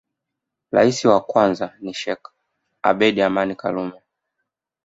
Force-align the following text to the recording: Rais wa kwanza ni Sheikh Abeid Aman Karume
Rais 0.71 1.05
wa 1.05 1.19
kwanza 1.29 1.73
ni 1.81 1.93
Sheikh 1.93 2.23
Abeid 2.81 3.19
Aman 3.21 3.55
Karume 3.55 4.01